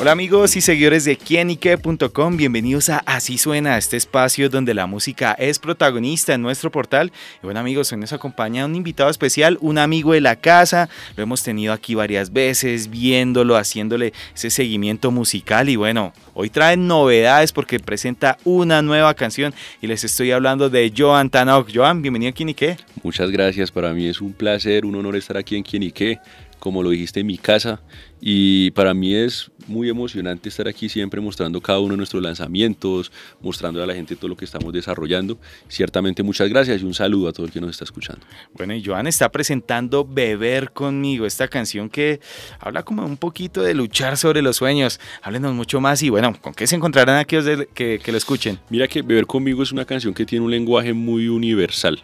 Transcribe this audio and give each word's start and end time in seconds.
Hola 0.00 0.12
amigos 0.12 0.56
y 0.56 0.62
seguidores 0.62 1.04
de 1.04 1.18
quienique.com, 1.18 2.38
bienvenidos 2.38 2.88
a 2.88 3.02
Así 3.04 3.36
Suena, 3.36 3.76
este 3.76 3.98
espacio 3.98 4.48
donde 4.48 4.72
la 4.72 4.86
música 4.86 5.34
es 5.34 5.58
protagonista 5.58 6.32
en 6.32 6.40
nuestro 6.40 6.70
portal. 6.70 7.12
Y 7.42 7.44
bueno 7.44 7.60
amigos, 7.60 7.92
hoy 7.92 7.98
nos 7.98 8.14
acompaña 8.14 8.64
un 8.64 8.74
invitado 8.74 9.10
especial, 9.10 9.58
un 9.60 9.76
amigo 9.76 10.14
de 10.14 10.22
la 10.22 10.36
casa, 10.36 10.88
lo 11.16 11.22
hemos 11.22 11.42
tenido 11.42 11.74
aquí 11.74 11.94
varias 11.94 12.32
veces, 12.32 12.88
viéndolo, 12.88 13.58
haciéndole 13.58 14.14
ese 14.34 14.48
seguimiento 14.48 15.10
musical 15.10 15.68
y 15.68 15.76
bueno, 15.76 16.14
hoy 16.32 16.48
traen 16.48 16.86
novedades 16.86 17.52
porque 17.52 17.78
presenta 17.78 18.38
una 18.44 18.80
nueva 18.80 19.12
canción 19.12 19.52
y 19.82 19.86
les 19.86 20.02
estoy 20.02 20.30
hablando 20.30 20.70
de 20.70 20.90
Joan 20.96 21.28
Tanok. 21.28 21.68
Joan, 21.74 22.00
bienvenido 22.00 22.30
a 22.30 22.32
Quienique. 22.32 22.78
Muchas 23.02 23.30
gracias, 23.30 23.70
para 23.70 23.92
mí 23.92 24.06
es 24.06 24.22
un 24.22 24.32
placer, 24.32 24.86
un 24.86 24.94
honor 24.94 25.16
estar 25.16 25.36
aquí 25.36 25.56
en 25.56 25.62
Quienique 25.62 26.18
como 26.60 26.82
lo 26.82 26.90
dijiste, 26.90 27.20
en 27.20 27.26
mi 27.26 27.38
casa. 27.38 27.80
Y 28.20 28.70
para 28.72 28.92
mí 28.92 29.14
es 29.14 29.50
muy 29.66 29.88
emocionante 29.88 30.48
estar 30.48 30.68
aquí 30.68 30.88
siempre 30.88 31.20
mostrando 31.20 31.60
cada 31.60 31.80
uno 31.80 31.92
de 31.92 31.96
nuestros 31.96 32.22
lanzamientos, 32.22 33.10
mostrando 33.40 33.82
a 33.82 33.86
la 33.86 33.94
gente 33.94 34.14
todo 34.14 34.28
lo 34.28 34.36
que 34.36 34.44
estamos 34.44 34.72
desarrollando. 34.72 35.38
Ciertamente 35.68 36.22
muchas 36.22 36.48
gracias 36.50 36.82
y 36.82 36.84
un 36.84 36.92
saludo 36.92 37.28
a 37.28 37.32
todo 37.32 37.46
el 37.46 37.52
que 37.52 37.60
nos 37.60 37.70
está 37.70 37.84
escuchando. 37.84 38.24
Bueno, 38.52 38.74
y 38.74 38.84
Joan 38.84 39.06
está 39.06 39.30
presentando 39.30 40.04
Beber 40.04 40.72
conmigo, 40.72 41.24
esta 41.24 41.48
canción 41.48 41.88
que 41.88 42.20
habla 42.58 42.82
como 42.82 43.06
un 43.06 43.16
poquito 43.16 43.62
de 43.62 43.74
luchar 43.74 44.18
sobre 44.18 44.42
los 44.42 44.56
sueños. 44.56 45.00
Háblenos 45.22 45.54
mucho 45.54 45.80
más 45.80 46.02
y 46.02 46.10
bueno, 46.10 46.36
¿con 46.40 46.52
qué 46.52 46.66
se 46.66 46.76
encontrarán 46.76 47.16
aquellos 47.16 47.66
que, 47.72 47.98
que 47.98 48.12
lo 48.12 48.18
escuchen? 48.18 48.58
Mira 48.68 48.86
que 48.86 49.00
Beber 49.00 49.26
conmigo 49.26 49.62
es 49.62 49.72
una 49.72 49.86
canción 49.86 50.12
que 50.12 50.26
tiene 50.26 50.44
un 50.44 50.50
lenguaje 50.50 50.92
muy 50.92 51.28
universal, 51.28 52.02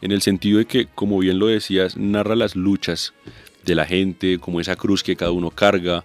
en 0.00 0.10
el 0.10 0.22
sentido 0.22 0.58
de 0.58 0.64
que, 0.64 0.86
como 0.86 1.18
bien 1.18 1.38
lo 1.38 1.46
decías, 1.46 1.96
narra 1.96 2.34
las 2.34 2.56
luchas 2.56 3.14
de 3.64 3.74
la 3.74 3.84
gente, 3.84 4.38
como 4.38 4.60
esa 4.60 4.76
cruz 4.76 5.02
que 5.02 5.16
cada 5.16 5.30
uno 5.32 5.50
carga, 5.50 6.02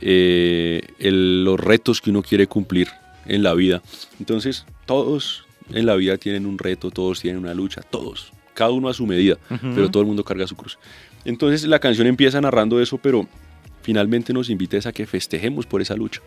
eh, 0.00 0.82
los 0.98 1.58
retos 1.58 2.00
que 2.00 2.10
uno 2.10 2.22
quiere 2.22 2.46
cumplir 2.46 2.88
en 3.26 3.42
la 3.42 3.54
vida. 3.54 3.82
Entonces, 4.18 4.66
todos 4.86 5.44
en 5.72 5.86
la 5.86 5.96
vida 5.96 6.16
tienen 6.16 6.46
un 6.46 6.58
reto, 6.58 6.90
todos 6.90 7.20
tienen 7.20 7.40
una 7.40 7.54
lucha, 7.54 7.82
todos, 7.82 8.32
cada 8.54 8.70
uno 8.70 8.88
a 8.88 8.94
su 8.94 9.06
medida, 9.06 9.36
pero 9.74 9.90
todo 9.90 10.02
el 10.02 10.06
mundo 10.06 10.24
carga 10.24 10.46
su 10.46 10.56
cruz. 10.56 10.78
Entonces 11.24 11.66
la 11.66 11.80
canción 11.80 12.06
empieza 12.06 12.40
narrando 12.40 12.80
eso, 12.80 12.98
pero 12.98 13.26
finalmente 13.82 14.32
nos 14.32 14.48
invita 14.48 14.78
a 14.88 14.92
que 14.92 15.06
festejemos 15.06 15.66
por 15.66 15.82
esa 15.82 15.96
lucha, 15.96 16.20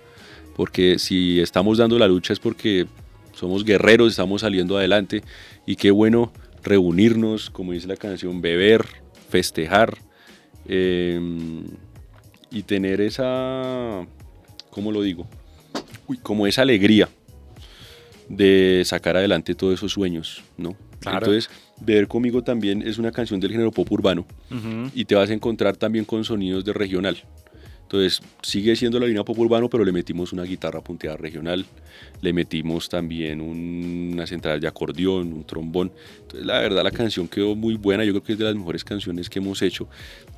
porque 0.55 0.99
si 0.99 1.39
estamos 1.39 1.77
dando 1.77 1.97
la 1.97 2.07
lucha 2.07 2.33
es 2.33 2.39
porque 2.39 2.85
somos 3.33 3.63
guerreros, 3.63 4.11
estamos 4.11 4.41
saliendo 4.41 4.77
adelante 4.77 5.23
y 5.65 5.77
qué 5.77 5.91
bueno 5.91 6.33
reunirnos, 6.63 7.49
como 7.49 7.71
dice 7.71 7.87
la 7.87 7.95
canción, 7.95 8.41
beber, 8.41 8.85
festejar, 9.29 9.97
Em, 10.69 11.63
y 12.51 12.63
tener 12.63 13.01
esa, 13.01 14.05
¿cómo 14.69 14.91
lo 14.91 15.01
digo? 15.01 15.27
como 16.23 16.47
esa 16.47 16.63
alegría 16.63 17.07
de 18.27 18.81
sacar 18.85 19.15
adelante 19.15 19.53
todos 19.53 19.75
esos 19.75 19.91
sueños, 19.91 20.43
¿no? 20.57 20.75
Entonces, 21.05 21.49
Beber 21.79 22.07
conmigo 22.07 22.43
también 22.43 22.81
es 22.81 22.97
una 22.97 23.11
canción 23.11 23.39
del 23.39 23.51
género 23.51 23.71
pop 23.71 23.91
urbano 23.91 24.25
y 24.93 25.05
te 25.05 25.15
vas 25.15 25.29
a 25.29 25.33
encontrar 25.33 25.77
también 25.77 26.05
con 26.05 26.23
sonidos 26.23 26.65
de 26.65 26.73
regional. 26.73 27.17
Entonces 27.89 28.21
sigue 28.43 28.75
siendo 28.75 28.99
la 28.99 29.07
línea 29.07 29.23
pop 29.23 29.39
urbano, 29.39 29.67
pero 29.67 29.83
le 29.83 29.91
metimos 29.91 30.31
una 30.31 30.43
guitarra 30.43 30.79
punteada 30.79 31.17
regional, 31.17 31.65
le 32.21 32.33
metimos 32.33 32.87
también 32.87 33.41
una 33.41 34.27
central 34.27 34.61
de 34.61 34.67
acordeón, 34.67 35.33
un 35.33 35.43
trombón. 35.43 35.91
Entonces 36.21 36.45
la 36.45 36.59
verdad 36.59 36.83
la 36.83 36.91
canción 36.91 37.27
quedó 37.27 37.55
muy 37.55 37.73
buena, 37.73 38.03
yo 38.03 38.11
creo 38.11 38.23
que 38.23 38.33
es 38.33 38.37
de 38.37 38.45
las 38.45 38.53
mejores 38.53 38.83
canciones 38.83 39.27
que 39.27 39.39
hemos 39.39 39.63
hecho. 39.63 39.87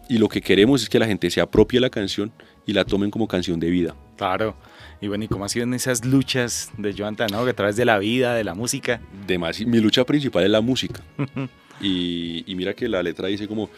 Y 0.08 0.18
lo 0.18 0.30
que 0.30 0.40
queremos 0.40 0.82
es 0.82 0.88
que 0.88 0.98
la 0.98 1.06
gente 1.06 1.30
se 1.30 1.42
apropie 1.42 1.82
la 1.82 1.90
canción 1.90 2.32
y 2.66 2.72
la 2.72 2.86
tomen 2.86 3.12
como 3.12 3.28
canción 3.28 3.60
de 3.60 3.70
vida. 3.70 3.98
Claro. 4.16 4.56
Y 5.02 5.10
bueno, 5.10 5.26
¿y 5.26 5.28
cómo 5.28 5.44
han 5.44 5.50
sido 5.50 5.64
en 5.64 5.74
esas 5.74 6.06
luchas 6.06 6.72
de 6.78 6.94
Joan 6.98 7.18
¿no? 7.32 7.40
a 7.40 7.54
través 7.54 7.76
de 7.76 7.84
la 7.84 8.00
vida, 8.00 8.34
de 8.34 8.46
la 8.46 8.54
música? 8.54 9.02
De 9.28 9.38
mi 9.66 9.80
lucha 9.82 10.06
principal 10.06 10.46
es 10.46 10.50
la 10.52 10.62
música. 10.62 11.02
y, 11.82 12.50
y 12.50 12.56
mira 12.56 12.74
que 12.74 12.88
la 12.88 13.04
letra 13.04 13.28
dice 13.28 13.46
como 13.46 13.70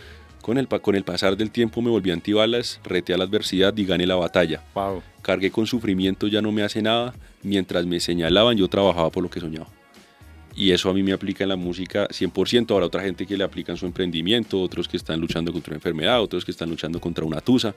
con 0.44 0.58
el, 0.58 0.68
con 0.68 0.96
el 0.96 1.04
pasar 1.06 1.38
del 1.38 1.50
tiempo 1.50 1.82
me 1.82 1.90
volví 1.90 2.12
antibalas, 2.12 2.82
reté 2.84 3.14
a 3.14 3.18
la 3.18 3.24
adversidad 3.24 3.76
y 3.78 3.86
gané 3.86 4.06
la 4.06 4.16
batalla. 4.16 4.62
Wow. 4.76 5.02
Cargué 5.22 5.50
con 5.50 5.66
sufrimiento, 5.66 6.28
ya 6.28 6.42
no 6.42 6.52
me 6.52 6.64
hace 6.64 6.82
nada. 6.82 7.16
Mientras 7.44 7.86
me 7.86 8.02
señalaban, 8.02 8.58
yo 8.58 8.68
trabajaba 8.68 9.10
por 9.10 9.24
lo 9.24 9.30
que 9.30 9.40
soñaba. 9.40 9.68
Y 10.54 10.72
eso 10.72 10.90
a 10.90 10.94
mí 10.94 11.02
me 11.02 11.14
aplica 11.14 11.46
en 11.46 11.50
la 11.50 11.56
música 11.56 12.10
100%. 12.10 12.72
Ahora 12.72 12.88
otra 12.88 13.02
gente 13.02 13.26
que 13.26 13.38
le 13.38 13.46
aplica 13.46 13.72
en 13.72 13.78
su 13.78 13.86
emprendimiento, 13.86 14.62
otros 14.62 14.90
que 14.90 14.98
están 14.98 15.22
luchando 15.22 15.54
contra 15.54 15.72
una 15.72 15.78
enfermedad, 15.78 16.22
otros 16.22 16.44
que 16.44 16.52
están 16.52 16.70
luchando 16.70 17.00
contra 17.00 17.24
una 17.24 17.40
tusa 17.40 17.74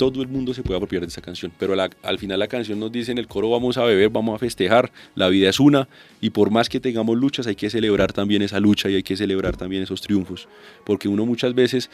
todo 0.00 0.22
el 0.22 0.28
mundo 0.28 0.54
se 0.54 0.62
puede 0.62 0.78
apropiar 0.78 1.02
de 1.02 1.08
esa 1.08 1.20
canción, 1.20 1.52
pero 1.58 1.74
al 1.78 2.18
final 2.18 2.38
la 2.38 2.48
canción 2.48 2.80
nos 2.80 2.90
dice 2.90 3.12
en 3.12 3.18
el 3.18 3.26
coro 3.26 3.50
vamos 3.50 3.76
a 3.76 3.84
beber, 3.84 4.08
vamos 4.08 4.34
a 4.34 4.38
festejar, 4.38 4.90
la 5.14 5.28
vida 5.28 5.50
es 5.50 5.60
una 5.60 5.88
y 6.22 6.30
por 6.30 6.50
más 6.50 6.70
que 6.70 6.80
tengamos 6.80 7.18
luchas 7.18 7.46
hay 7.46 7.54
que 7.54 7.68
celebrar 7.68 8.10
también 8.10 8.40
esa 8.40 8.60
lucha 8.60 8.88
y 8.88 8.94
hay 8.94 9.02
que 9.02 9.14
celebrar 9.14 9.58
también 9.58 9.82
esos 9.82 10.00
triunfos, 10.00 10.48
porque 10.86 11.06
uno 11.06 11.26
muchas 11.26 11.54
veces 11.54 11.90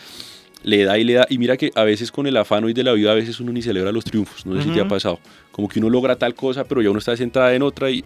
le 0.63 0.85
da 0.85 0.97
y 0.99 1.03
le 1.03 1.15
da 1.15 1.27
y 1.29 1.39
mira 1.39 1.57
que 1.57 1.73
a 1.75 1.83
veces 1.83 2.13
con 2.13 2.29
el 2.29 2.37
afán 2.37 2.63
hoy 2.63 2.75
de 2.75 2.85
la 2.85 2.93
vida 2.93 3.11
a 3.11 3.15
veces 3.17 3.41
uno 3.41 3.51
ni 3.51 3.61
celebra 3.61 3.91
los 3.91 4.05
triunfos, 4.05 4.47
no 4.47 4.55
sé 4.55 4.69
si 4.69 4.71
te 4.73 4.81
ha 4.81 4.87
pasado, 4.87 5.19
como 5.51 5.69
que 5.69 5.81
uno 5.81 5.91
logra 5.91 6.15
tal 6.15 6.37
cosa 6.37 6.63
pero 6.63 6.83
ya 6.83 6.91
uno 6.91 7.01
está 7.01 7.17
sentada 7.17 7.53
en 7.57 7.63
otra 7.63 7.91
y 7.91 8.05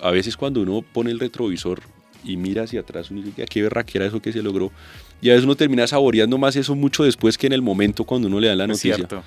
a 0.00 0.12
veces 0.12 0.36
cuando 0.36 0.60
uno 0.60 0.80
pone 0.92 1.10
el 1.10 1.18
retrovisor 1.18 1.80
y 2.24 2.36
mira 2.36 2.62
hacia 2.62 2.80
atrás 2.80 3.10
uno 3.10 3.22
dice, 3.22 3.44
qué 3.46 3.60
era 3.60 4.06
eso 4.06 4.20
que 4.20 4.32
se 4.32 4.42
logró 4.42 4.72
y 5.20 5.30
a 5.30 5.32
veces 5.32 5.44
uno 5.44 5.54
termina 5.54 5.86
saboreando 5.86 6.36
más 6.38 6.54
eso 6.56 6.74
mucho 6.74 7.04
después 7.04 7.38
que 7.38 7.46
en 7.46 7.54
el 7.54 7.62
momento 7.62 8.04
cuando 8.04 8.28
uno 8.28 8.40
le 8.40 8.48
da 8.48 8.56
la 8.56 8.66
noticia. 8.66 8.96
Cierto, 8.96 9.22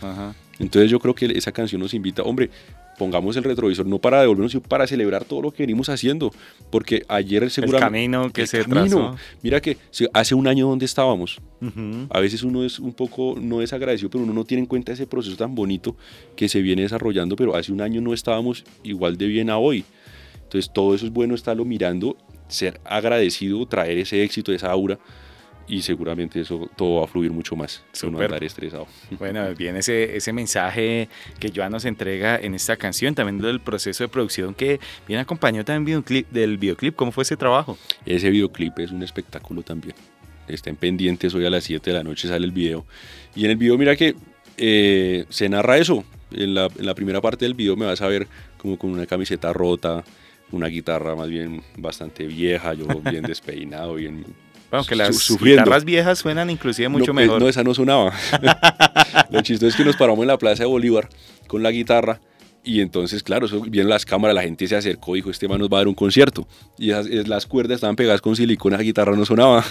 Entonces 0.59 0.91
yo 0.91 0.99
creo 0.99 1.15
que 1.15 1.25
esa 1.25 1.51
canción 1.51 1.81
nos 1.81 1.93
invita, 1.93 2.21
hombre, 2.21 2.51
pongamos 2.97 3.35
el 3.37 3.43
retrovisor 3.43 3.85
no 3.85 3.99
para 3.99 4.21
devolvernos, 4.21 4.51
sino 4.51 4.63
para 4.63 4.85
celebrar 4.85 5.23
todo 5.25 5.41
lo 5.41 5.51
que 5.51 5.63
venimos 5.63 5.89
haciendo, 5.89 6.31
porque 6.69 7.03
ayer 7.07 7.49
seguramente... 7.49 7.85
El 7.85 7.91
camino 7.91 8.31
que 8.31 8.45
se 8.45 8.63
camino. 8.65 9.15
Mira 9.41 9.61
que 9.61 9.77
hace 10.13 10.35
un 10.35 10.47
año 10.47 10.67
donde 10.67 10.85
estábamos. 10.85 11.39
A 12.09 12.19
veces 12.19 12.43
uno 12.43 12.63
es 12.63 12.79
un 12.79 12.93
poco, 12.93 13.35
no 13.39 13.59
desagradecido, 13.59 14.09
pero 14.09 14.23
uno 14.23 14.33
no 14.33 14.43
tiene 14.43 14.61
en 14.61 14.67
cuenta 14.67 14.91
ese 14.91 15.07
proceso 15.07 15.35
tan 15.35 15.55
bonito 15.55 15.95
que 16.35 16.49
se 16.49 16.61
viene 16.61 16.83
desarrollando, 16.83 17.35
pero 17.35 17.55
hace 17.55 17.71
un 17.71 17.81
año 17.81 18.01
no 18.01 18.13
estábamos 18.13 18.63
igual 18.83 19.17
de 19.17 19.27
bien 19.27 19.49
a 19.49 19.57
hoy. 19.57 19.83
Entonces 20.43 20.71
todo 20.71 20.95
eso 20.95 21.05
es 21.05 21.11
bueno 21.11 21.35
estarlo 21.35 21.65
mirando, 21.65 22.15
ser 22.47 22.79
agradecido, 22.85 23.65
traer 23.65 23.97
ese 23.97 24.23
éxito, 24.23 24.51
esa 24.51 24.71
aura 24.71 24.97
y 25.67 25.81
seguramente 25.81 26.39
eso 26.39 26.69
todo 26.75 26.99
va 26.99 27.03
a 27.03 27.07
fluir 27.07 27.31
mucho 27.31 27.55
más, 27.55 27.83
no 28.03 28.19
andar 28.19 28.43
estresado. 28.43 28.87
Bueno, 29.19 29.53
bien 29.55 29.75
ese, 29.75 30.15
ese 30.15 30.31
mensaje 30.31 31.09
que 31.39 31.51
Joan 31.53 31.71
nos 31.71 31.85
entrega 31.85 32.37
en 32.37 32.55
esta 32.55 32.77
canción, 32.77 33.13
también 33.15 33.39
del 33.39 33.59
proceso 33.59 34.03
de 34.03 34.07
producción 34.07 34.53
que 34.53 34.79
viene 35.07 35.21
acompañado 35.21 35.65
también 35.65 36.03
del 36.31 36.57
videoclip, 36.57 36.95
¿cómo 36.95 37.11
fue 37.11 37.23
ese 37.23 37.35
trabajo? 37.35 37.77
Ese 38.05 38.29
videoclip 38.29 38.79
es 38.79 38.91
un 38.91 39.03
espectáculo 39.03 39.61
también, 39.61 39.95
estén 40.47 40.75
pendientes, 40.75 41.33
hoy 41.33 41.45
a 41.45 41.49
las 41.49 41.65
7 41.65 41.89
de 41.91 41.97
la 41.97 42.03
noche 42.03 42.27
sale 42.27 42.45
el 42.45 42.51
video, 42.51 42.85
y 43.35 43.45
en 43.45 43.51
el 43.51 43.57
video 43.57 43.77
mira 43.77 43.95
que 43.95 44.15
eh, 44.57 45.25
se 45.29 45.49
narra 45.49 45.77
eso, 45.77 46.05
en 46.31 46.53
la, 46.53 46.69
en 46.77 46.85
la 46.85 46.95
primera 46.95 47.21
parte 47.21 47.45
del 47.45 47.53
video 47.53 47.75
me 47.75 47.85
vas 47.85 48.01
a 48.01 48.07
ver 48.07 48.27
como 48.57 48.77
con 48.77 48.91
una 48.91 49.05
camiseta 49.05 49.51
rota, 49.51 50.03
una 50.51 50.67
guitarra 50.67 51.15
más 51.15 51.29
bien 51.29 51.63
bastante 51.77 52.25
vieja, 52.25 52.73
yo 52.73 52.85
bien 53.09 53.23
despeinado, 53.23 53.95
bien 53.95 54.25
bueno, 54.69 54.85
que 54.85 54.95
las 54.95 55.37
guitarras 55.39 55.85
viejas 55.85 56.19
suenan 56.19 56.49
inclusive 56.49 56.89
mucho 56.89 57.13
pues, 57.13 57.25
mejor. 57.25 57.41
No, 57.41 57.47
esa 57.47 57.63
no 57.63 57.73
sonaba. 57.73 58.11
Lo 59.29 59.41
chistoso 59.41 59.69
es 59.69 59.75
que 59.75 59.85
nos 59.85 59.95
paramos 59.95 60.23
en 60.23 60.27
la 60.27 60.37
Plaza 60.37 60.63
de 60.63 60.69
Bolívar 60.69 61.07
con 61.47 61.63
la 61.63 61.71
guitarra 61.71 62.19
y 62.67 62.81
entonces, 62.81 63.23
claro, 63.23 63.45
eso, 63.45 63.63
las 63.71 64.05
cámaras, 64.05 64.35
la 64.35 64.41
gente 64.41 64.67
se 64.67 64.75
acercó, 64.75 65.15
dijo, 65.15 65.31
este 65.31 65.47
man 65.47 65.57
nos 65.57 65.69
va 65.69 65.77
a 65.77 65.79
dar 65.79 65.87
un 65.87 65.95
concierto. 65.95 66.45
Y 66.77 66.91
las 66.91 67.45
cuerdas 67.45 67.75
estaban 67.75 67.95
pegadas 67.95 68.19
con 68.19 68.35
silicona, 68.35 68.75
la 68.75 68.83
guitarra 68.83 69.15
no 69.15 69.23
sonaba. 69.23 69.63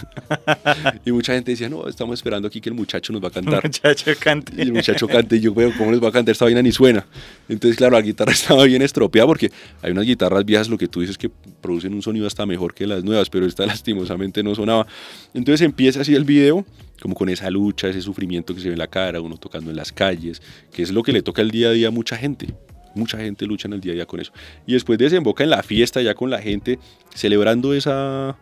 y 1.05 1.13
mucha 1.13 1.35
gente 1.35 1.51
decía, 1.51 1.69
no, 1.69 1.87
estamos 1.89 2.19
esperando 2.19 2.49
aquí 2.49 2.59
que 2.59 2.71
el 2.71 2.75
muchacho 2.75 3.13
nos 3.13 3.23
va 3.23 3.29
a 3.29 3.31
cantar. 3.31 3.61
El 3.63 3.69
muchacho 3.69 4.13
cante. 4.19 4.55
Y 4.57 4.63
el 4.63 4.73
muchacho 4.73 5.07
cante, 5.07 5.37
y 5.37 5.41
yo 5.41 5.53
veo 5.53 5.75
cómo 5.77 5.91
les 5.93 6.03
va 6.03 6.09
a 6.09 6.13
cantar 6.13 6.33
esta 6.33 6.47
vaina 6.47 6.63
ni 6.63 6.73
suena. 6.73 7.05
Entonces, 7.51 7.77
claro, 7.77 7.97
la 7.97 8.01
guitarra 8.01 8.33
estaba 8.33 8.65
bien 8.65 8.81
estropeada 8.81 9.27
porque 9.27 9.51
hay 9.83 9.93
unas 9.93 10.07
guitarras 10.07 10.47
viejas, 10.47 10.71
lo 10.71 10.79
que 10.79 10.89
tú 10.89 11.03
dices, 11.03 11.19
que 11.19 11.31
producen 11.61 11.93
un 11.93 12.01
sonido 12.01 12.27
hasta 12.27 12.47
mejor 12.47 12.73
que 12.73 12.87
las 12.87 13.05
nuevas, 13.05 13.29
pero 13.29 13.45
esta 13.45 13.67
lastimosamente 13.67 14.43
no 14.43 14.55
sonaba. 14.55 14.87
Entonces 15.35 15.61
empieza 15.61 16.01
así 16.01 16.15
el 16.15 16.25
video 16.25 16.65
como 17.03 17.15
con 17.15 17.29
esa 17.29 17.51
lucha, 17.51 17.89
ese 17.89 18.01
sufrimiento 18.01 18.55
que 18.55 18.63
se 18.63 18.69
ve 18.69 18.73
en 18.73 18.79
la 18.79 18.87
cara, 18.87 19.21
uno 19.21 19.37
tocando 19.37 19.71
en 19.71 19.77
las 19.77 19.93
calles, 19.93 20.41
que 20.73 20.83
es 20.83 20.91
lo 20.91 21.03
que 21.03 21.13
le 21.13 21.21
toca 21.21 21.43
el 21.43 21.51
día 21.51 21.69
a 21.69 21.73
día 21.73 21.89
a 21.89 21.91
mucha 21.91 22.17
gente. 22.17 22.55
Mucha 22.97 23.19
gente 23.19 23.47
lucha 23.47 23.69
en 23.69 23.75
el 23.75 23.81
día 23.81 23.93
a 23.93 23.95
día 23.95 24.07
con 24.07 24.21
eso. 24.21 24.33
Y 24.67 24.73
después 24.73 24.99
desemboca 24.99 25.45
en 25.45 25.51
la 25.51 25.63
fiesta 25.63 26.03
ya 26.03 26.15
con 26.15 26.31
la 26.31 26.41
gente 26.41 26.79
celebrando 27.15 27.75
esa, 27.75 28.37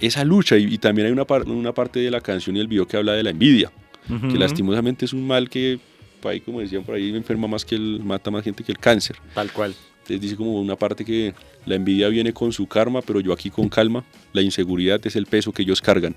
esa 0.00 0.24
lucha. 0.24 0.56
Y, 0.56 0.78
también 0.78 1.06
hay 1.06 1.12
una, 1.12 1.24
una 1.46 1.72
parte 1.72 2.00
de 2.00 2.10
la 2.10 2.20
canción 2.20 2.56
y 2.56 2.60
el 2.60 2.68
video 2.68 2.86
que 2.86 2.96
habla 2.96 3.12
de 3.12 3.22
la 3.22 3.30
envidia, 3.30 3.72
que 4.08 4.38
lastimosamente 4.38 5.04
es 5.04 5.12
un 5.12 5.26
mal 5.26 5.48
que 5.48 5.78
pay, 6.20 6.40
como 6.40 6.60
decían 6.60 6.84
por 6.84 6.94
ahí, 6.94 7.12
me 7.12 7.18
enferma 7.18 7.46
más 7.46 7.64
que 7.64 7.74
el, 7.74 8.00
mata 8.02 8.30
más 8.30 8.44
gente 8.44 8.64
que 8.64 8.72
el 8.72 8.78
cáncer. 8.78 9.16
Tal 9.34 9.50
cual. 9.52 9.74
Entonces 10.04 10.20
dice 10.20 10.36
como 10.36 10.60
una 10.60 10.76
parte 10.76 11.02
que 11.02 11.32
la 11.64 11.76
envidia 11.76 12.08
viene 12.08 12.34
con 12.34 12.52
su 12.52 12.66
karma, 12.66 13.00
pero 13.00 13.20
yo 13.20 13.32
aquí 13.32 13.48
con 13.48 13.70
calma. 13.70 14.04
La 14.34 14.42
inseguridad 14.42 15.00
es 15.06 15.16
el 15.16 15.24
peso 15.24 15.50
que 15.50 15.62
ellos 15.62 15.80
cargan. 15.80 16.14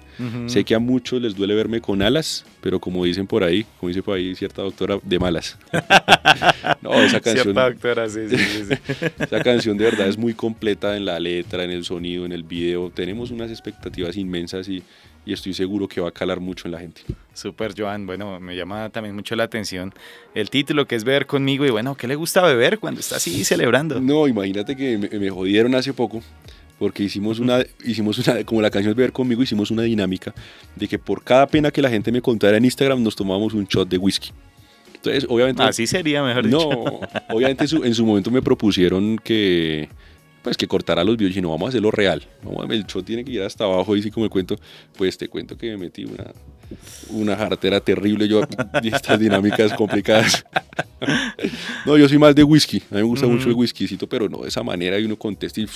Sé 0.47 0.65
que 0.65 0.75
a 0.75 0.79
muchos 0.79 1.21
les 1.21 1.35
duele 1.35 1.55
verme 1.55 1.79
con 1.79 2.01
alas, 2.01 2.45
pero 2.61 2.81
como 2.81 3.05
dicen 3.05 3.27
por 3.27 3.45
ahí, 3.45 3.65
como 3.79 3.87
dice 3.87 4.03
por 4.03 4.17
ahí 4.17 4.35
cierta 4.35 4.61
doctora, 4.61 4.99
de 5.01 5.19
malas. 5.19 5.57
no, 6.81 6.93
esa 6.95 7.21
canción. 7.21 7.43
Cierta 7.45 7.69
doctora, 7.69 8.09
sí, 8.09 8.27
sí, 8.29 8.37
sí. 8.37 8.73
esa 9.19 9.41
canción 9.41 9.77
de 9.77 9.85
verdad 9.85 10.09
es 10.09 10.17
muy 10.17 10.33
completa 10.33 10.97
en 10.97 11.05
la 11.05 11.17
letra, 11.17 11.63
en 11.63 11.71
el 11.71 11.85
sonido, 11.85 12.25
en 12.25 12.33
el 12.33 12.43
video. 12.43 12.89
Tenemos 12.89 13.31
unas 13.31 13.49
expectativas 13.51 14.17
inmensas 14.17 14.67
y 14.67 14.83
y 15.27 15.33
estoy 15.33 15.53
seguro 15.53 15.89
que 15.89 15.99
va 15.99 16.07
a 16.07 16.11
calar 16.11 16.39
mucho 16.39 16.69
en 16.69 16.71
la 16.71 16.79
gente. 16.79 17.01
Super, 17.33 17.73
Joan. 17.77 18.05
Bueno, 18.05 18.39
me 18.39 18.55
llama 18.55 18.89
también 18.89 19.13
mucho 19.13 19.35
la 19.35 19.43
atención 19.43 19.93
el 20.33 20.49
título 20.49 20.87
que 20.87 20.95
es 20.95 21.03
Beber 21.03 21.25
conmigo 21.25 21.65
y 21.65 21.69
bueno, 21.69 21.95
¿qué 21.95 22.07
le 22.07 22.15
gusta 22.15 22.41
beber 22.41 22.79
cuando 22.79 23.01
está 23.01 23.17
así 23.17 23.43
celebrando? 23.43 23.99
No, 23.99 24.29
imagínate 24.29 24.77
que 24.77 24.97
me, 24.97 25.29
jodieron 25.29 25.75
hace 25.75 25.91
poco 25.91 26.23
porque 26.79 27.03
hicimos 27.03 27.39
una, 27.39 27.59
hicimos 27.83 28.25
una, 28.25 28.41
como 28.45 28.61
la 28.61 28.69
canción 28.69 28.91
es 28.91 28.95
Beber 28.95 29.11
conmigo, 29.11 29.43
hicimos 29.43 29.69
una 29.69 29.81
dinámica 29.81 30.33
de 30.77 30.87
que 30.87 30.97
por 30.97 31.21
cada 31.21 31.45
pena 31.45 31.71
que 31.71 31.81
la 31.81 31.89
gente 31.89 32.09
me 32.09 32.21
contara 32.21 32.55
en 32.55 32.63
Instagram 32.63 33.03
nos 33.03 33.15
tomábamos 33.15 33.53
un 33.53 33.65
shot 33.65 33.89
de 33.89 33.97
whisky. 33.97 34.31
Entonces, 34.95 35.25
obviamente... 35.27 35.61
Así 35.61 35.87
sería, 35.87 36.23
mejor 36.23 36.45
dicho. 36.45 36.57
No, 36.57 36.99
obviamente 37.35 37.65
en 37.65 37.93
su 37.93 38.05
momento 38.05 38.31
me 38.31 38.41
propusieron 38.41 39.17
que 39.17 39.89
pues 40.47 40.55
que 40.55 40.65
cortara 40.65 41.03
los 41.03 41.17
videos 41.17 41.35
y 41.35 41.41
no 41.41 41.49
vamos 41.49 41.65
a 41.65 41.69
hacerlo 41.69 41.91
real. 41.91 42.23
el 42.69 42.85
show 42.85 43.03
tiene 43.03 43.25
que 43.25 43.31
ir 43.31 43.41
hasta 43.41 43.65
abajo 43.65 43.97
y 43.97 44.01
si 44.01 44.09
como 44.09 44.23
el 44.23 44.29
cuento, 44.29 44.55
pues 44.95 45.17
te 45.17 45.27
cuento 45.27 45.57
que 45.57 45.71
me 45.71 45.77
metí 45.77 46.05
una, 46.05 46.31
una 47.09 47.35
jartera 47.35 47.81
terrible 47.81 48.29
yo 48.29 48.39
y 48.81 48.87
estas 48.87 49.19
dinámicas 49.19 49.73
complicadas. 49.73 50.45
no, 51.85 51.97
yo 51.97 52.07
soy 52.07 52.17
más 52.17 52.33
de 52.33 52.43
whisky, 52.43 52.77
a 52.91 52.95
mí 52.95 53.01
me 53.01 53.03
gusta 53.03 53.27
mucho 53.27 53.49
el 53.49 53.55
whiskycito, 53.55 54.07
pero 54.07 54.29
no 54.29 54.43
de 54.43 54.47
esa 54.47 54.63
manera 54.63 54.97
y 54.97 55.03
uno 55.03 55.17
contesta 55.17 55.59
y 55.59 55.67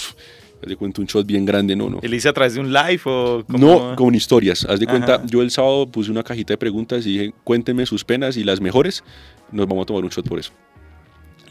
de 0.65 0.77
cuenta 0.77 1.01
un 1.01 1.07
shot 1.07 1.25
bien 1.25 1.43
grande, 1.43 1.75
no, 1.75 1.89
no. 1.89 1.99
¿El 2.01 2.13
hice 2.13 2.29
a 2.29 2.33
través 2.33 2.53
de 2.53 2.61
un 2.61 2.71
live 2.71 3.01
o 3.03 3.43
No, 3.49 3.93
con 3.97 4.15
historias. 4.15 4.63
Haz 4.69 4.79
de 4.79 4.87
cuenta, 4.87 5.21
yo 5.25 5.41
el 5.41 5.51
sábado 5.51 5.85
puse 5.85 6.09
una 6.09 6.23
cajita 6.23 6.53
de 6.53 6.57
preguntas 6.57 7.05
y 7.05 7.17
dije, 7.17 7.33
cuéntenme 7.43 7.85
sus 7.85 8.05
penas 8.05 8.37
y 8.37 8.45
las 8.45 8.61
mejores, 8.61 9.03
nos 9.51 9.67
vamos 9.67 9.83
a 9.83 9.85
tomar 9.87 10.05
un 10.05 10.11
shot 10.11 10.25
por 10.25 10.39
eso 10.39 10.53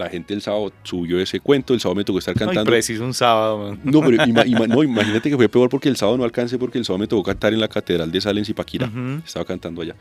la 0.01 0.09
gente 0.09 0.35
el 0.35 0.43
sábado 0.43 0.73
subió 0.83 1.21
ese 1.21 1.41
cuento, 1.41 1.75
el 1.75 1.81
sábado 1.81 1.97
me 1.97 2.05
tocó 2.05 2.19
estar 2.19 2.35
cantando. 2.35 2.65
Preciso 2.65 3.05
un 3.05 3.15
sábado, 3.15 3.77
No, 3.85 4.01
pero 4.01 4.27
no, 4.67 4.83
imagínate 4.83 5.31
que 5.31 5.37
fue 5.37 5.49
peor 5.49 5.69
porque 5.69 5.89
el 5.89 5.97
sábado 5.97 6.19
no 6.19 6.25
alcancé 6.25 6.59
porque 6.59 6.79
el 6.79 6.85
sábado 6.85 6.99
me 6.99 7.07
tocó 7.07 7.23
cantar 7.23 7.53
en 7.53 7.61
la 7.61 7.69
Catedral 7.69 8.11
de 8.11 8.21
Sal 8.21 8.39
en 8.39 8.45
Zipaquira. 8.45 8.91
Estaba 9.25 9.45
cantando 9.45 9.83
allá. 9.83 9.95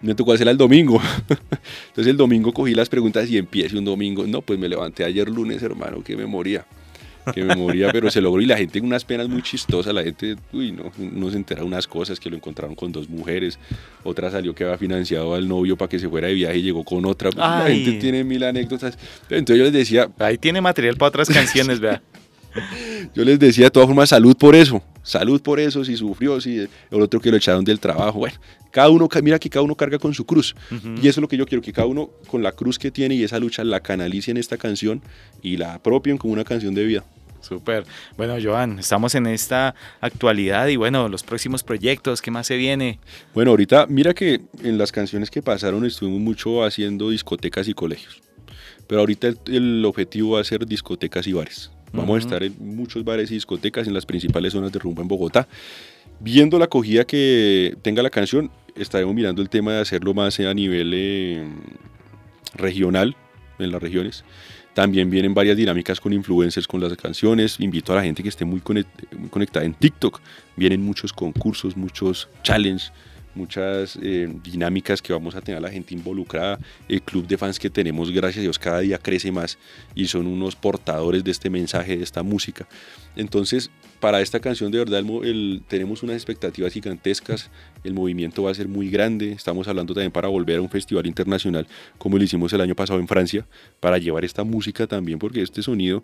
Me 0.00 0.14
tocó 0.14 0.32
hacerla 0.32 0.50
el 0.50 0.58
domingo. 0.58 1.00
Entonces 1.28 2.10
el 2.10 2.16
domingo 2.16 2.52
cogí 2.52 2.74
las 2.74 2.88
preguntas 2.88 3.30
y 3.30 3.38
empiece 3.38 3.78
un 3.78 3.84
domingo. 3.84 4.26
No, 4.26 4.42
pues 4.42 4.58
me 4.58 4.68
levanté 4.68 5.04
ayer 5.04 5.28
lunes, 5.28 5.62
hermano, 5.62 6.02
que 6.02 6.16
me 6.16 6.26
moría 6.26 6.66
que 7.34 7.44
me 7.44 7.54
moría, 7.56 7.90
pero 7.92 8.10
se 8.10 8.20
logró. 8.20 8.40
Y 8.40 8.46
la 8.46 8.56
gente 8.56 8.80
unas 8.80 9.04
penas 9.04 9.28
muy 9.28 9.42
chistosas, 9.42 9.94
la 9.94 10.02
gente, 10.02 10.36
uy, 10.52 10.72
no, 10.72 10.92
no 10.98 11.30
se 11.30 11.36
entera 11.36 11.64
unas 11.64 11.86
cosas 11.86 12.18
que 12.18 12.30
lo 12.30 12.36
encontraron 12.36 12.74
con 12.74 12.92
dos 12.92 13.08
mujeres, 13.08 13.58
otra 14.02 14.30
salió 14.30 14.54
que 14.54 14.64
había 14.64 14.78
financiado 14.78 15.34
al 15.34 15.48
novio 15.48 15.76
para 15.76 15.88
que 15.88 15.98
se 15.98 16.08
fuera 16.08 16.28
de 16.28 16.34
viaje 16.34 16.58
y 16.58 16.62
llegó 16.62 16.84
con 16.84 17.04
otra, 17.04 17.30
la 17.34 17.66
gente 17.68 17.92
tiene 17.92 18.24
mil 18.24 18.42
anécdotas, 18.42 18.98
entonces 19.30 19.58
yo 19.58 19.64
les 19.64 19.72
decía... 19.72 20.10
Ahí 20.18 20.38
tiene 20.38 20.60
material 20.60 20.96
para 20.96 21.08
otras 21.08 21.28
canciones, 21.28 21.80
vea. 21.80 22.02
Yo 23.14 23.24
les 23.24 23.38
decía 23.38 23.66
de 23.66 23.70
todas 23.70 23.86
formas, 23.86 24.08
salud 24.08 24.36
por 24.36 24.54
eso, 24.54 24.82
salud 25.02 25.40
por 25.40 25.60
eso, 25.60 25.84
si 25.84 25.96
sufrió, 25.96 26.40
si 26.40 26.58
el 26.58 27.02
otro 27.02 27.20
que 27.20 27.30
lo 27.30 27.36
echaron 27.36 27.64
del 27.64 27.80
trabajo, 27.80 28.18
bueno, 28.20 28.38
cada 28.70 28.88
uno, 28.88 29.08
mira 29.22 29.38
que 29.38 29.50
cada 29.50 29.62
uno 29.62 29.74
carga 29.74 29.98
con 29.98 30.14
su 30.14 30.24
cruz. 30.24 30.54
Y 30.70 31.08
eso 31.08 31.08
es 31.08 31.18
lo 31.18 31.28
que 31.28 31.36
yo 31.36 31.46
quiero, 31.46 31.62
que 31.62 31.72
cada 31.72 31.86
uno 31.86 32.10
con 32.26 32.42
la 32.42 32.52
cruz 32.52 32.78
que 32.78 32.90
tiene 32.90 33.14
y 33.14 33.22
esa 33.22 33.38
lucha 33.38 33.62
la 33.64 33.80
canalice 33.80 34.30
en 34.30 34.38
esta 34.38 34.56
canción 34.56 35.02
y 35.42 35.56
la 35.58 35.74
apropien 35.74 36.16
como 36.18 36.32
una 36.32 36.44
canción 36.44 36.74
de 36.74 36.84
vida. 36.84 37.04
Súper. 37.42 37.84
Bueno, 38.16 38.36
Joan, 38.42 38.78
estamos 38.78 39.14
en 39.16 39.26
esta 39.26 39.74
actualidad 40.00 40.68
y 40.68 40.76
bueno, 40.76 41.08
los 41.08 41.24
próximos 41.24 41.64
proyectos, 41.64 42.22
¿qué 42.22 42.30
más 42.30 42.46
se 42.46 42.56
viene? 42.56 43.00
Bueno, 43.34 43.50
ahorita 43.50 43.86
mira 43.88 44.14
que 44.14 44.40
en 44.62 44.78
las 44.78 44.92
canciones 44.92 45.30
que 45.30 45.42
pasaron 45.42 45.84
estuvimos 45.84 46.20
mucho 46.20 46.64
haciendo 46.64 47.10
discotecas 47.10 47.66
y 47.68 47.74
colegios. 47.74 48.22
Pero 48.86 49.00
ahorita 49.00 49.28
el, 49.46 49.84
objetivo 49.84 50.34
va 50.34 50.40
a 50.40 50.44
ser 50.44 50.66
discotecas 50.66 51.26
y 51.26 51.32
bares. 51.32 51.70
Vamos 51.92 52.16
a 52.16 52.18
estar 52.20 52.42
en 52.42 52.54
muchos 52.58 53.04
bares 53.04 53.30
y 53.30 53.34
discotecas 53.34 53.86
en 53.86 53.94
las 53.94 54.06
principales 54.06 54.52
zonas 54.52 54.72
de 54.72 54.78
rumba 54.78 55.02
en 55.02 55.08
Bogotá. 55.08 55.46
Viendo 56.20 56.58
la 56.58 56.66
acogida 56.66 57.04
que 57.04 57.76
tenga 57.82 58.02
la 58.02 58.10
canción, 58.10 58.50
estaremos 58.76 59.14
mirando 59.14 59.42
el 59.42 59.48
tema 59.48 59.74
de 59.74 59.80
hacerlo 59.80 60.14
más 60.14 60.38
a 60.40 60.54
nivel 60.54 60.92
eh, 60.94 61.44
regional, 62.54 63.16
en 63.58 63.72
las 63.72 63.82
regiones. 63.82 64.24
También 64.74 65.10
vienen 65.10 65.34
varias 65.34 65.56
dinámicas 65.56 66.00
con 66.00 66.12
influencers 66.12 66.66
con 66.66 66.80
las 66.80 66.96
canciones. 66.96 67.60
Invito 67.60 67.92
a 67.92 67.96
la 67.96 68.02
gente 68.02 68.22
que 68.22 68.30
esté 68.30 68.44
muy, 68.44 68.60
conectada 68.60 69.66
en 69.66 69.74
TikTok. 69.74 70.20
Vienen 70.56 70.80
muchos 70.80 71.12
concursos, 71.12 71.76
muchos 71.76 72.28
challenges 72.42 72.92
muchas 73.34 73.98
eh, 74.02 74.32
dinámicas 74.42 75.00
que 75.02 75.12
vamos 75.12 75.34
a 75.34 75.40
tener 75.40 75.58
a 75.58 75.60
la 75.60 75.70
gente 75.70 75.94
involucrada. 75.94 76.58
El 76.88 77.02
club 77.02 77.26
de 77.26 77.38
fans 77.38 77.58
que 77.58 77.70
tenemos, 77.70 78.10
gracias 78.10 78.38
a 78.38 78.42
Dios, 78.42 78.58
cada 78.58 78.80
día 78.80 78.98
crece 78.98 79.32
más 79.32 79.58
y 79.94 80.06
son 80.06 80.26
unos 80.26 80.56
portadores 80.56 81.24
de 81.24 81.30
este 81.30 81.50
mensaje, 81.50 81.96
de 81.96 82.04
esta 82.04 82.22
música. 82.22 82.66
Entonces, 83.16 83.70
para 84.00 84.20
esta 84.20 84.40
canción 84.40 84.72
de 84.72 84.78
verdad 84.78 85.04
tenemos 85.68 86.02
unas 86.02 86.16
expectativas 86.16 86.72
gigantescas, 86.72 87.50
el 87.84 87.94
movimiento 87.94 88.42
va 88.42 88.50
a 88.50 88.54
ser 88.54 88.66
muy 88.66 88.90
grande, 88.90 89.30
estamos 89.30 89.68
hablando 89.68 89.94
también 89.94 90.10
para 90.10 90.26
volver 90.26 90.58
a 90.58 90.62
un 90.62 90.68
festival 90.68 91.06
internacional 91.06 91.68
como 91.98 92.18
lo 92.18 92.24
hicimos 92.24 92.52
el 92.52 92.60
año 92.60 92.74
pasado 92.74 92.98
en 92.98 93.06
Francia, 93.06 93.46
para 93.78 93.98
llevar 93.98 94.24
esta 94.24 94.42
música 94.42 94.88
también, 94.88 95.20
porque 95.20 95.42
este 95.42 95.62
sonido 95.62 96.02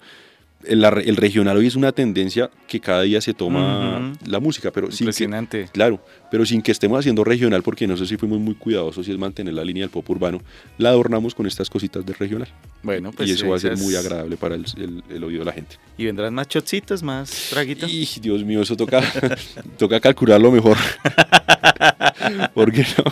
el, 0.65 0.85
el, 0.85 1.17
regional 1.17 1.57
hoy 1.57 1.67
es 1.67 1.77
una 1.77 1.93
tendencia 1.93 2.51
que 2.67 2.81
cada 2.81 3.03
día 3.03 3.21
se 3.21 3.33
toma 3.33 4.13
la 4.27 4.41
música, 4.41 4.71
pero 4.73 4.89
Impresionante. 4.89 5.65
Sin 5.65 5.73
claro, 5.73 6.01
pero 6.31 6.45
sin 6.45 6.63
que 6.63 6.73
estemos 6.73 6.99
haciendo 6.99 7.23
regional, 7.25 7.63
porque 7.63 7.87
no 7.87 7.97
sé 7.97 8.07
si 8.07 8.17
fuimos 8.17 8.41
muy 8.41 8.55
cuidadosos 8.55 9.07
y 9.07 9.13
es 9.13 9.19
mantener 9.19 9.55
la 9.55 9.65
línea 9.65 9.83
del 9.83 9.91
pop 9.91 10.09
urbano, 10.11 10.41
la 10.77 10.91
adornamos 10.91 11.35
con 11.35 11.47
estas 11.47 11.71
cositas 11.71 12.05
de 12.05 12.13
regional. 12.13 12.49
Bueno, 12.83 13.13
pues 13.13 13.29
y 13.29 13.33
eso 13.33 13.49
va 13.49 13.57
a 13.57 13.61
ser 13.61 13.77
muy 13.77 13.95
agradable 13.95 14.37
para 14.37 14.57
el, 14.57 15.25
oído 15.25 15.41
de 15.41 15.45
la 15.45 15.53
gente. 15.53 15.77
¿Y 15.97 16.07
vendrán 16.07 16.35
más 16.35 16.49
chocitos, 16.49 17.03
más 17.03 17.49
traguitos? 17.51 17.91
Y 17.93 18.07
Dios 18.21 18.45
mío, 18.45 18.63
eso 18.63 18.77
toca, 18.77 19.01
toca 19.79 20.01
calcularlo 20.01 20.51
mejor. 20.51 20.77
porque 22.55 22.85
no, 22.97 23.05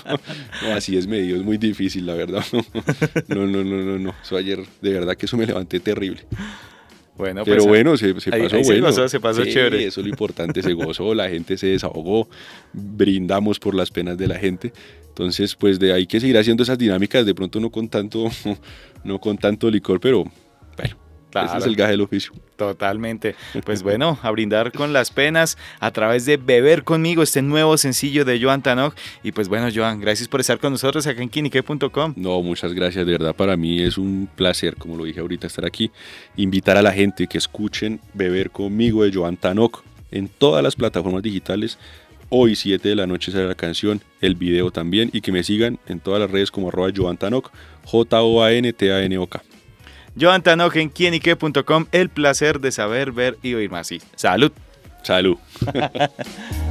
no, 0.62 0.74
así 0.74 0.96
es 0.96 1.06
medio, 1.06 1.36
es 1.36 1.42
muy 1.42 1.58
difícil, 1.58 2.06
la 2.06 2.14
verdad. 2.14 2.44
No, 3.28 3.46
no, 3.46 3.64
no, 3.64 3.76
no, 3.82 3.98
no. 3.98 4.14
Eso 4.22 4.36
ayer, 4.36 4.64
de 4.80 4.92
verdad 4.92 5.16
que 5.16 5.26
eso 5.26 5.36
me 5.36 5.46
levanté 5.46 5.80
terrible. 5.80 6.22
Bueno, 7.16 7.44
pero 7.44 7.64
pues, 7.64 7.66
bueno, 7.66 7.96
se, 7.96 8.12
pasó 8.12 8.60
bueno. 8.62 8.92
Se 9.08 9.20
pasó, 9.20 9.44
chévere. 9.44 9.86
Eso 9.86 10.00
es 10.00 10.06
lo 10.06 10.10
importante, 10.10 10.62
se 10.62 10.72
gozó, 10.74 11.14
la 11.14 11.28
gente 11.28 11.56
se 11.56 11.68
desahogó, 11.68 12.28
brindamos 12.72 13.58
por 13.58 13.74
las 13.74 13.90
penas 13.90 14.18
de 14.18 14.26
la 14.26 14.38
gente. 14.38 14.72
Entonces, 15.08 15.54
pues 15.54 15.78
de 15.78 15.94
ahí 15.94 16.06
que 16.06 16.20
seguir 16.20 16.36
haciendo 16.36 16.62
esas 16.62 16.76
dinámicas, 16.76 17.24
de 17.24 17.34
pronto 17.34 17.58
no 17.58 17.70
con 17.70 17.88
tanto, 17.88 18.30
no 19.04 19.18
con 19.18 19.38
tanto 19.38 19.70
licor, 19.70 19.98
pero 19.98 20.24
bueno, 20.76 20.96
ese 21.44 21.58
es 21.58 21.66
el 21.66 21.76
gaje 21.76 21.92
del 21.92 22.00
oficio. 22.00 22.32
Totalmente. 22.56 23.34
Pues 23.64 23.82
bueno, 23.82 24.18
a 24.22 24.30
brindar 24.30 24.72
con 24.72 24.92
las 24.92 25.10
penas 25.10 25.58
a 25.78 25.90
través 25.90 26.24
de 26.24 26.38
Beber 26.38 26.84
conmigo, 26.84 27.22
este 27.22 27.42
nuevo 27.42 27.76
sencillo 27.76 28.24
de 28.24 28.40
Joan 28.40 28.62
Tanok. 28.62 28.94
Y 29.22 29.32
pues 29.32 29.48
bueno, 29.48 29.68
Joan, 29.74 30.00
gracias 30.00 30.28
por 30.28 30.40
estar 30.40 30.58
con 30.58 30.72
nosotros 30.72 31.06
acá 31.06 31.22
en 31.22 31.28
kinique.com. 31.28 32.14
No, 32.16 32.42
muchas 32.42 32.72
gracias, 32.72 33.04
de 33.04 33.12
verdad 33.12 33.34
para 33.34 33.56
mí 33.56 33.82
es 33.82 33.98
un 33.98 34.28
placer, 34.34 34.76
como 34.76 34.96
lo 34.96 35.04
dije 35.04 35.20
ahorita, 35.20 35.46
estar 35.46 35.64
aquí. 35.64 35.90
Invitar 36.36 36.76
a 36.76 36.82
la 36.82 36.92
gente 36.92 37.26
que 37.26 37.38
escuchen 37.38 38.00
Beber 38.14 38.50
conmigo 38.50 39.04
de 39.04 39.12
Joan 39.12 39.36
Tanok 39.36 39.82
en 40.10 40.28
todas 40.28 40.62
las 40.62 40.76
plataformas 40.76 41.22
digitales. 41.22 41.78
Hoy 42.28 42.56
7 42.56 42.88
de 42.88 42.96
la 42.96 43.06
noche 43.06 43.30
sale 43.30 43.46
la 43.46 43.54
canción, 43.54 44.00
el 44.20 44.34
video 44.34 44.70
también 44.72 45.10
y 45.12 45.20
que 45.20 45.30
me 45.30 45.44
sigan 45.44 45.78
en 45.86 46.00
todas 46.00 46.20
las 46.20 46.30
redes 46.30 46.50
como 46.50 46.68
arroba 46.68 46.90
Joan 46.94 47.16
Tanok, 47.16 47.50
J-O-A-N-T-A-N-O-K. 47.84 49.42
Joan 50.18 50.42
Tanok 50.42 50.76
en 50.76 50.88
quienique.com. 50.88 51.86
El 51.92 52.08
placer 52.08 52.60
de 52.60 52.72
saber, 52.72 53.12
ver 53.12 53.38
y 53.42 53.54
oír 53.54 53.70
más. 53.70 53.86
Sí. 53.86 54.00
Salud. 54.14 54.52
Salud. 55.02 55.36